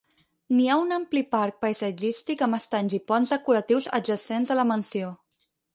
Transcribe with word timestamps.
N'hi 0.59 0.63
ha 0.69 0.77
un 0.83 0.95
ampli 0.95 1.23
parc 1.35 1.59
paisatgístic 1.67 2.43
amb 2.49 2.59
estanys 2.61 2.99
i 3.01 3.03
ponts 3.13 3.37
decoratius 3.39 3.93
adjacents 4.01 4.55
a 4.57 4.61
la 4.63 4.71
mansió. 4.73 5.17